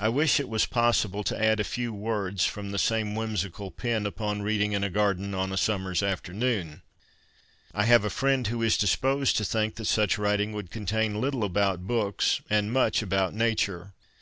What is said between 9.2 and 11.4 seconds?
to think that such writing would contain